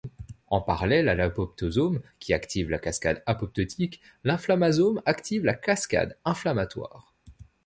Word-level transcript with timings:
En 0.47 0.61
parallèle 0.61 1.09
à 1.09 1.13
l'apoptosome, 1.13 2.01
qui 2.17 2.33
active 2.33 2.71
la 2.71 2.79
cascade 2.79 3.21
apoptotique, 3.27 4.01
l'inflammasome 4.23 4.99
active 5.05 5.45
la 5.45 5.53
cascade 5.53 6.17
inflammatoire. 6.25 7.13